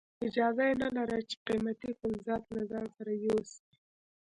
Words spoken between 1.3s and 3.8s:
قیمتي فلزات له ځان سره یوسي.